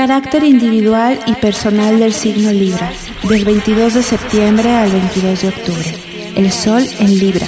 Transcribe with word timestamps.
Carácter 0.00 0.44
individual 0.44 1.20
y 1.26 1.34
personal 1.34 2.00
del 2.00 2.14
signo 2.14 2.50
Libra, 2.50 2.90
del 3.28 3.44
22 3.44 3.92
de 3.92 4.02
septiembre 4.02 4.70
al 4.74 4.90
22 4.90 5.42
de 5.42 5.48
octubre. 5.48 5.94
El 6.36 6.50
Sol 6.50 6.82
en 7.00 7.18
Libra. 7.18 7.46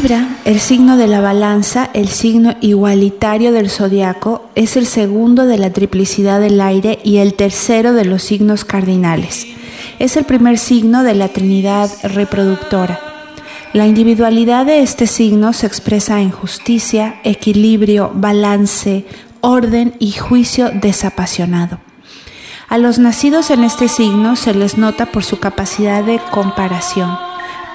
Libra, 0.00 0.38
el 0.46 0.60
signo 0.60 0.96
de 0.96 1.06
la 1.06 1.20
balanza, 1.20 1.90
el 1.92 2.08
signo 2.08 2.54
igualitario 2.62 3.52
del 3.52 3.68
zodiaco, 3.68 4.46
es 4.54 4.78
el 4.78 4.86
segundo 4.86 5.44
de 5.44 5.58
la 5.58 5.74
triplicidad 5.74 6.40
del 6.40 6.62
aire 6.62 7.00
y 7.04 7.18
el 7.18 7.34
tercero 7.34 7.92
de 7.92 8.06
los 8.06 8.22
signos 8.22 8.64
cardinales. 8.64 9.46
Es 9.98 10.16
el 10.16 10.24
primer 10.24 10.56
signo 10.56 11.02
de 11.02 11.12
la 11.12 11.28
Trinidad 11.28 11.90
reproductora. 12.02 12.98
La 13.74 13.86
individualidad 13.86 14.64
de 14.64 14.80
este 14.80 15.06
signo 15.06 15.52
se 15.52 15.66
expresa 15.66 16.22
en 16.22 16.30
justicia, 16.30 17.16
equilibrio, 17.22 18.10
balance, 18.14 19.04
orden 19.42 19.96
y 19.98 20.12
juicio 20.12 20.70
desapasionado. 20.72 21.78
A 22.70 22.78
los 22.78 22.98
nacidos 22.98 23.50
en 23.50 23.64
este 23.64 23.86
signo 23.88 24.34
se 24.36 24.54
les 24.54 24.78
nota 24.78 25.12
por 25.12 25.24
su 25.24 25.38
capacidad 25.38 26.02
de 26.02 26.20
comparación 26.30 27.29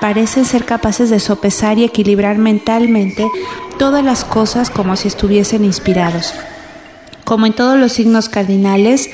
parecen 0.06 0.46
ser 0.46 0.66
capaces 0.66 1.10
de 1.10 1.20
sopesar 1.20 1.80
y 1.80 1.84
equilibrar 1.84 2.38
mentalmente 2.38 3.28
todas 3.80 4.06
las 4.06 4.24
cosas 4.24 4.70
como 4.70 4.96
si 4.98 5.08
estuviesen 5.08 5.66
inspirados. 5.66 6.32
Como 7.24 7.48
en 7.48 7.54
todos 7.54 7.80
los 7.80 7.94
signos 7.94 8.30
cardinales, 8.30 9.10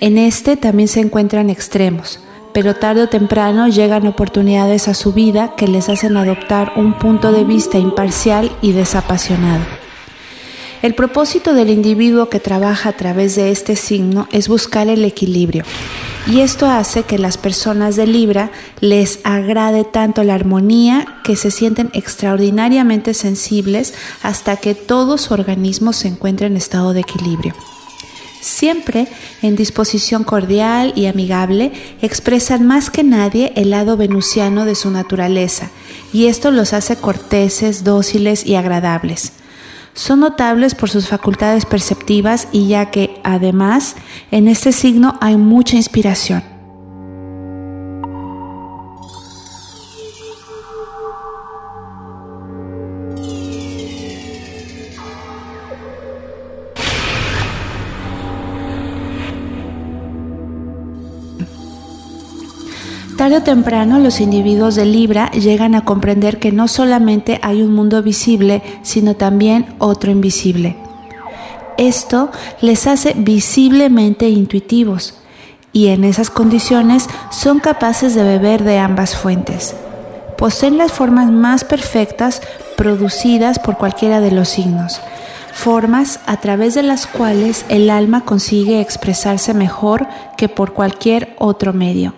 en 0.00 0.18
este 0.18 0.56
también 0.56 0.88
se 0.88 0.98
encuentran 0.98 1.48
extremos, 1.48 2.18
pero 2.52 2.74
tarde 2.74 3.02
o 3.02 3.08
temprano 3.08 3.68
llegan 3.68 4.04
oportunidades 4.08 4.88
a 4.88 4.94
su 4.94 5.12
vida 5.12 5.54
que 5.56 5.68
les 5.68 5.88
hacen 5.88 6.16
adoptar 6.16 6.72
un 6.74 6.94
punto 6.98 7.30
de 7.30 7.44
vista 7.44 7.78
imparcial 7.78 8.50
y 8.62 8.72
desapasionado. 8.72 9.62
El 10.82 10.96
propósito 10.96 11.54
del 11.54 11.70
individuo 11.70 12.28
que 12.28 12.40
trabaja 12.40 12.88
a 12.88 12.94
través 12.94 13.36
de 13.36 13.52
este 13.52 13.76
signo 13.76 14.26
es 14.32 14.48
buscar 14.48 14.88
el 14.88 15.04
equilibrio, 15.04 15.62
y 16.26 16.40
esto 16.40 16.66
hace 16.66 17.02
que 17.02 17.18
las 17.18 17.36
personas 17.36 17.96
de 17.96 18.06
Libra 18.06 18.50
les 18.80 19.18
agrade 19.24 19.84
tanto 19.84 20.22
la 20.22 20.34
armonía 20.34 21.20
que 21.24 21.36
se 21.36 21.50
sienten 21.50 21.90
extraordinariamente 21.92 23.14
sensibles 23.14 23.94
hasta 24.22 24.56
que 24.56 24.74
todo 24.74 25.18
su 25.18 25.34
organismo 25.34 25.92
se 25.92 26.08
encuentre 26.08 26.46
en 26.46 26.56
estado 26.56 26.92
de 26.92 27.00
equilibrio. 27.00 27.54
Siempre 28.40 29.08
en 29.40 29.56
disposición 29.56 30.24
cordial 30.24 30.92
y 30.96 31.06
amigable, 31.06 31.72
expresan 32.00 32.66
más 32.66 32.90
que 32.90 33.04
nadie 33.04 33.52
el 33.54 33.70
lado 33.70 33.96
venusiano 33.96 34.64
de 34.64 34.74
su 34.74 34.90
naturaleza, 34.90 35.70
y 36.12 36.26
esto 36.26 36.50
los 36.50 36.72
hace 36.72 36.96
corteses, 36.96 37.84
dóciles 37.84 38.44
y 38.44 38.56
agradables. 38.56 39.32
Son 39.94 40.20
notables 40.20 40.74
por 40.74 40.88
sus 40.88 41.08
facultades 41.08 41.66
perceptivas 41.66 42.48
y 42.50 42.68
ya 42.68 42.90
que, 42.90 43.20
además, 43.24 43.96
en 44.30 44.48
este 44.48 44.72
signo 44.72 45.18
hay 45.20 45.36
mucha 45.36 45.76
inspiración. 45.76 46.51
Tarde 63.22 63.36
o 63.36 63.42
temprano 63.44 64.00
los 64.00 64.20
individuos 64.20 64.74
de 64.74 64.84
Libra 64.84 65.30
llegan 65.30 65.76
a 65.76 65.84
comprender 65.84 66.40
que 66.40 66.50
no 66.50 66.66
solamente 66.66 67.38
hay 67.40 67.62
un 67.62 67.72
mundo 67.72 68.02
visible, 68.02 68.64
sino 68.82 69.14
también 69.14 69.76
otro 69.78 70.10
invisible. 70.10 70.76
Esto 71.78 72.32
les 72.60 72.88
hace 72.88 73.14
visiblemente 73.16 74.28
intuitivos 74.28 75.14
y 75.72 75.86
en 75.90 76.02
esas 76.02 76.30
condiciones 76.30 77.08
son 77.30 77.60
capaces 77.60 78.16
de 78.16 78.24
beber 78.24 78.64
de 78.64 78.80
ambas 78.80 79.14
fuentes. 79.14 79.76
Poseen 80.36 80.76
las 80.76 80.90
formas 80.90 81.30
más 81.30 81.62
perfectas 81.62 82.42
producidas 82.76 83.60
por 83.60 83.78
cualquiera 83.78 84.20
de 84.20 84.32
los 84.32 84.48
signos, 84.48 85.00
formas 85.52 86.18
a 86.26 86.38
través 86.38 86.74
de 86.74 86.82
las 86.82 87.06
cuales 87.06 87.66
el 87.68 87.88
alma 87.88 88.22
consigue 88.22 88.80
expresarse 88.80 89.54
mejor 89.54 90.08
que 90.36 90.48
por 90.48 90.72
cualquier 90.72 91.36
otro 91.38 91.72
medio. 91.72 92.14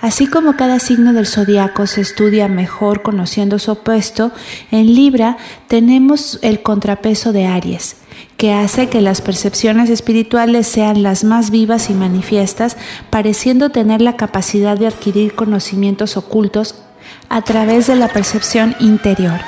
Así 0.00 0.26
como 0.26 0.56
cada 0.56 0.78
signo 0.78 1.12
del 1.12 1.26
zodiaco 1.26 1.86
se 1.86 2.00
estudia 2.00 2.48
mejor 2.48 3.02
conociendo 3.02 3.58
su 3.58 3.72
opuesto, 3.72 4.32
en 4.70 4.94
Libra 4.94 5.36
tenemos 5.68 6.38
el 6.40 6.62
contrapeso 6.62 7.32
de 7.32 7.46
Aries, 7.46 7.96
que 8.38 8.54
hace 8.54 8.88
que 8.88 9.02
las 9.02 9.20
percepciones 9.20 9.90
espirituales 9.90 10.66
sean 10.66 11.02
las 11.02 11.22
más 11.22 11.50
vivas 11.50 11.90
y 11.90 11.94
manifiestas, 11.94 12.78
pareciendo 13.10 13.70
tener 13.70 14.00
la 14.00 14.16
capacidad 14.16 14.78
de 14.78 14.86
adquirir 14.86 15.34
conocimientos 15.34 16.16
ocultos 16.16 16.76
a 17.28 17.42
través 17.42 17.86
de 17.86 17.96
la 17.96 18.08
percepción 18.08 18.74
interior. 18.80 19.40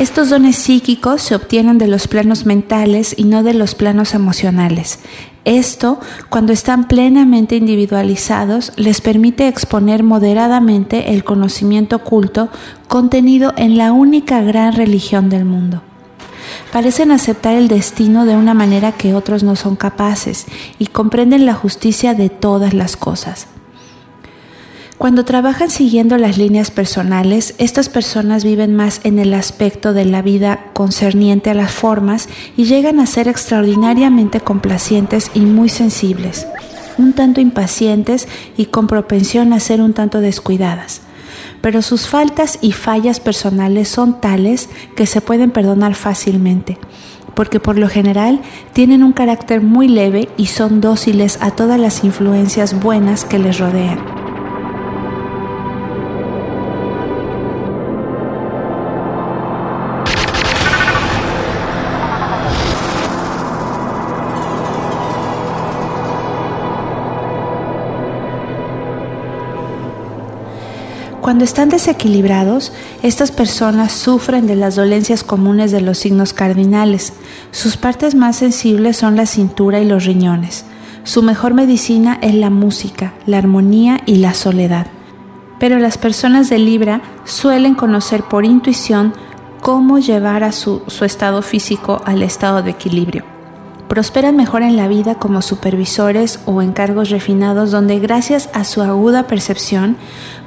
Estos 0.00 0.30
dones 0.30 0.56
psíquicos 0.56 1.20
se 1.20 1.34
obtienen 1.34 1.76
de 1.76 1.86
los 1.86 2.08
planos 2.08 2.46
mentales 2.46 3.14
y 3.18 3.24
no 3.24 3.42
de 3.42 3.52
los 3.52 3.74
planos 3.74 4.14
emocionales. 4.14 5.00
Esto, 5.44 6.00
cuando 6.30 6.54
están 6.54 6.88
plenamente 6.88 7.56
individualizados, 7.56 8.72
les 8.76 9.02
permite 9.02 9.46
exponer 9.46 10.02
moderadamente 10.02 11.12
el 11.12 11.22
conocimiento 11.22 11.96
oculto 11.96 12.48
contenido 12.88 13.52
en 13.58 13.76
la 13.76 13.92
única 13.92 14.40
gran 14.40 14.72
religión 14.72 15.28
del 15.28 15.44
mundo. 15.44 15.82
Parecen 16.72 17.10
aceptar 17.10 17.54
el 17.56 17.68
destino 17.68 18.24
de 18.24 18.36
una 18.36 18.54
manera 18.54 18.92
que 18.92 19.12
otros 19.12 19.42
no 19.42 19.54
son 19.54 19.76
capaces 19.76 20.46
y 20.78 20.86
comprenden 20.86 21.44
la 21.44 21.52
justicia 21.52 22.14
de 22.14 22.30
todas 22.30 22.72
las 22.72 22.96
cosas. 22.96 23.48
Cuando 25.00 25.24
trabajan 25.24 25.70
siguiendo 25.70 26.18
las 26.18 26.36
líneas 26.36 26.70
personales, 26.70 27.54
estas 27.56 27.88
personas 27.88 28.44
viven 28.44 28.76
más 28.76 29.00
en 29.02 29.18
el 29.18 29.32
aspecto 29.32 29.94
de 29.94 30.04
la 30.04 30.20
vida 30.20 30.66
concerniente 30.74 31.48
a 31.48 31.54
las 31.54 31.72
formas 31.72 32.28
y 32.54 32.64
llegan 32.64 33.00
a 33.00 33.06
ser 33.06 33.26
extraordinariamente 33.26 34.40
complacientes 34.40 35.30
y 35.32 35.40
muy 35.40 35.70
sensibles, 35.70 36.46
un 36.98 37.14
tanto 37.14 37.40
impacientes 37.40 38.28
y 38.58 38.66
con 38.66 38.88
propensión 38.88 39.54
a 39.54 39.60
ser 39.60 39.80
un 39.80 39.94
tanto 39.94 40.20
descuidadas. 40.20 41.00
Pero 41.62 41.80
sus 41.80 42.06
faltas 42.06 42.58
y 42.60 42.72
fallas 42.72 43.20
personales 43.20 43.88
son 43.88 44.20
tales 44.20 44.68
que 44.96 45.06
se 45.06 45.22
pueden 45.22 45.50
perdonar 45.50 45.94
fácilmente 45.94 46.76
porque 47.34 47.58
por 47.58 47.78
lo 47.78 47.88
general 47.88 48.42
tienen 48.74 49.02
un 49.02 49.12
carácter 49.12 49.62
muy 49.62 49.88
leve 49.88 50.28
y 50.36 50.48
son 50.48 50.82
dóciles 50.82 51.38
a 51.40 51.52
todas 51.52 51.80
las 51.80 52.04
influencias 52.04 52.78
buenas 52.78 53.24
que 53.24 53.38
les 53.38 53.58
rodean. 53.58 54.19
Cuando 71.30 71.44
están 71.44 71.68
desequilibrados, 71.68 72.72
estas 73.04 73.30
personas 73.30 73.92
sufren 73.92 74.48
de 74.48 74.56
las 74.56 74.74
dolencias 74.74 75.22
comunes 75.22 75.70
de 75.70 75.80
los 75.80 75.96
signos 75.96 76.32
cardinales. 76.32 77.12
Sus 77.52 77.76
partes 77.76 78.16
más 78.16 78.34
sensibles 78.34 78.96
son 78.96 79.14
la 79.14 79.26
cintura 79.26 79.78
y 79.78 79.84
los 79.84 80.06
riñones. 80.06 80.64
Su 81.04 81.22
mejor 81.22 81.54
medicina 81.54 82.18
es 82.20 82.34
la 82.34 82.50
música, 82.50 83.14
la 83.26 83.38
armonía 83.38 84.00
y 84.06 84.16
la 84.16 84.34
soledad. 84.34 84.88
Pero 85.60 85.78
las 85.78 85.98
personas 85.98 86.50
de 86.50 86.58
Libra 86.58 87.00
suelen 87.24 87.76
conocer 87.76 88.24
por 88.24 88.44
intuición 88.44 89.12
cómo 89.60 90.00
llevar 90.00 90.42
a 90.42 90.50
su, 90.50 90.82
su 90.88 91.04
estado 91.04 91.42
físico 91.42 92.02
al 92.06 92.24
estado 92.24 92.60
de 92.64 92.72
equilibrio 92.72 93.39
prosperan 93.90 94.36
mejor 94.36 94.62
en 94.62 94.76
la 94.76 94.86
vida 94.86 95.16
como 95.16 95.42
supervisores 95.42 96.38
o 96.46 96.62
en 96.62 96.70
cargos 96.70 97.10
refinados 97.10 97.72
donde 97.72 97.98
gracias 97.98 98.48
a 98.52 98.62
su 98.62 98.82
aguda 98.82 99.26
percepción 99.26 99.96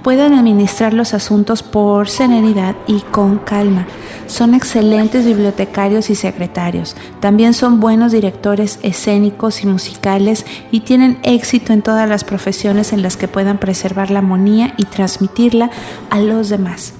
pueden 0.01 0.33
administrar 0.33 0.93
los 0.93 1.13
asuntos 1.13 1.61
por 1.61 2.07
serenidad 2.09 2.73
y 2.87 3.01
con 3.01 3.39
calma. 3.39 3.85
Son 4.27 4.53
excelentes 4.53 5.25
bibliotecarios 5.25 6.09
y 6.09 6.15
secretarios. 6.15 6.95
También 7.19 7.53
son 7.53 7.81
buenos 7.81 8.13
directores 8.13 8.79
escénicos 8.81 9.61
y 9.61 9.67
musicales 9.67 10.45
y 10.71 10.79
tienen 10.79 11.19
éxito 11.23 11.73
en 11.73 11.81
todas 11.81 12.07
las 12.07 12.23
profesiones 12.23 12.93
en 12.93 13.01
las 13.01 13.17
que 13.17 13.27
puedan 13.27 13.57
preservar 13.57 14.09
la 14.09 14.19
armonía 14.19 14.73
y 14.77 14.85
transmitirla 14.85 15.69
a 16.09 16.21
los 16.21 16.47
demás. 16.47 16.93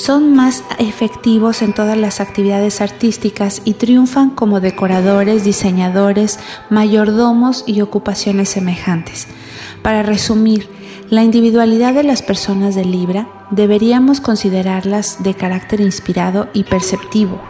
Son 0.00 0.34
más 0.34 0.64
efectivos 0.78 1.62
en 1.62 1.74
todas 1.74 1.96
las 1.96 2.20
actividades 2.20 2.80
artísticas 2.80 3.60
y 3.64 3.74
triunfan 3.74 4.30
como 4.30 4.60
decoradores, 4.60 5.44
diseñadores, 5.44 6.38
mayordomos 6.70 7.64
y 7.66 7.82
ocupaciones 7.82 8.48
semejantes. 8.48 9.28
Para 9.82 10.02
resumir, 10.02 10.68
la 11.10 11.22
individualidad 11.22 11.92
de 11.92 12.04
las 12.04 12.22
personas 12.22 12.74
de 12.74 12.84
Libra 12.84 13.28
deberíamos 13.50 14.20
considerarlas 14.20 15.22
de 15.22 15.34
carácter 15.34 15.80
inspirado 15.80 16.48
y 16.54 16.64
perceptivo, 16.64 17.40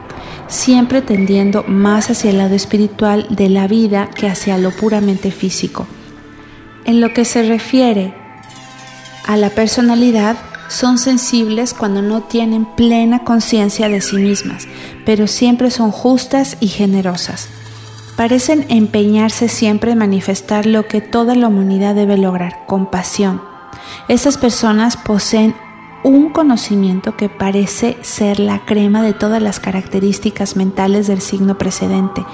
siempre 0.48 1.02
tendiendo 1.02 1.62
más 1.68 2.10
hacia 2.10 2.30
el 2.30 2.38
lado 2.38 2.54
espiritual 2.54 3.26
de 3.30 3.48
la 3.48 3.68
vida 3.68 4.10
que 4.10 4.28
hacia 4.28 4.58
lo 4.58 4.70
puramente 4.70 5.30
físico. 5.30 5.86
En 6.84 7.00
lo 7.00 7.12
que 7.12 7.24
se 7.24 7.42
refiere 7.42 8.14
a 9.26 9.36
la 9.36 9.50
personalidad, 9.50 10.36
son 10.70 10.98
sensibles 10.98 11.74
cuando 11.74 12.00
no 12.00 12.22
tienen 12.22 12.64
plena 12.64 13.24
conciencia 13.24 13.88
de 13.88 14.00
sí 14.00 14.16
mismas, 14.16 14.68
pero 15.04 15.26
siempre 15.26 15.70
son 15.70 15.90
justas 15.90 16.56
y 16.60 16.68
generosas. 16.68 17.48
Parecen 18.16 18.66
empeñarse 18.68 19.48
siempre 19.48 19.92
en 19.92 19.98
manifestar 19.98 20.66
lo 20.66 20.86
que 20.86 21.00
toda 21.00 21.34
la 21.34 21.48
humanidad 21.48 21.96
debe 21.96 22.16
lograr, 22.16 22.64
compasión. 22.66 23.42
Estas 24.08 24.38
personas 24.38 24.96
poseen 24.96 25.56
un 26.02 26.30
conocimiento 26.30 27.16
que 27.16 27.28
parece 27.28 27.98
ser 28.02 28.40
la 28.40 28.64
crema 28.64 29.02
de 29.02 29.12
todas 29.12 29.42
las 29.42 29.60
características 29.60 30.56
mentales 30.56 31.06
del 31.06 31.20
signo 31.20 31.58
precedente. 31.58 32.24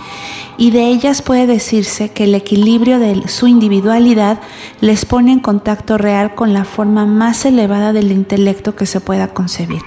Y 0.57 0.71
de 0.71 0.87
ellas 0.87 1.23
puede 1.23 1.47
decirse 1.47 2.11
que 2.11 2.25
el 2.25 2.35
equilibrio 2.35 2.99
de 2.99 3.29
su 3.29 3.47
individualidad 3.47 4.41
les 4.81 5.05
pone 5.05 5.33
en 5.33 5.41
contacto 5.41 5.99
real 5.99 6.35
con 6.35 6.53
la 6.53 6.65
forma 6.65 7.07
más 7.07 7.45
elevada 7.45 7.93
del 7.93 8.13
intelecto 8.13 8.75
que 8.77 8.87
se 8.87 9.01
pueda 9.01 9.29
concebir, 9.29 9.83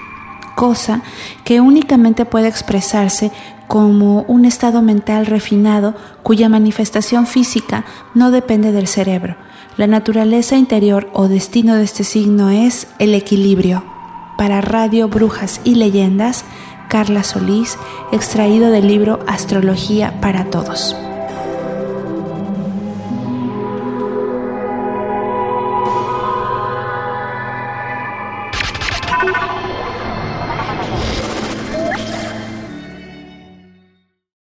cosa 0.54 1.02
que 1.44 1.60
únicamente 1.60 2.24
puede 2.24 2.48
expresarse 2.48 3.32
como 3.70 4.22
un 4.22 4.46
estado 4.46 4.82
mental 4.82 5.26
refinado 5.26 5.94
cuya 6.24 6.48
manifestación 6.48 7.28
física 7.28 7.84
no 8.14 8.32
depende 8.32 8.72
del 8.72 8.88
cerebro, 8.88 9.36
la 9.76 9.86
naturaleza 9.86 10.56
interior 10.56 11.08
o 11.12 11.28
destino 11.28 11.76
de 11.76 11.84
este 11.84 12.02
signo 12.02 12.50
es 12.50 12.88
el 12.98 13.14
equilibrio. 13.14 13.84
Para 14.36 14.60
Radio 14.60 15.08
Brujas 15.08 15.60
y 15.62 15.76
Leyendas, 15.76 16.44
Carla 16.88 17.22
Solís, 17.22 17.78
extraído 18.10 18.72
del 18.72 18.88
libro 18.88 19.20
Astrología 19.28 20.20
para 20.20 20.46
Todos. 20.46 20.96